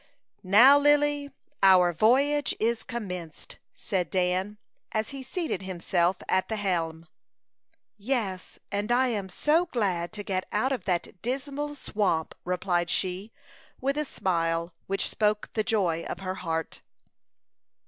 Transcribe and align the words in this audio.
"Now, 0.41 0.79
Lily, 0.79 1.29
our 1.61 1.93
voyage 1.93 2.55
is 2.59 2.81
commenced," 2.81 3.59
said 3.77 4.09
Dan, 4.09 4.57
as 4.91 5.09
he 5.09 5.21
seated 5.21 5.61
himself 5.61 6.17
at 6.27 6.49
the 6.49 6.55
helm. 6.55 7.07
"Yes; 7.99 8.57
and 8.71 8.91
I 8.91 9.09
am 9.09 9.29
so 9.29 9.67
glad 9.67 10.11
to 10.13 10.23
get 10.23 10.47
out 10.51 10.71
of 10.71 10.85
that 10.85 11.21
dismal 11.21 11.75
swamp!" 11.75 12.33
replied 12.45 12.89
she, 12.89 13.31
with 13.79 13.95
a 13.95 14.03
smile 14.03 14.73
which 14.87 15.07
spoke 15.07 15.51
the 15.53 15.61
joy 15.63 16.03
of 16.05 16.21
her 16.21 16.33
heart. 16.41 16.81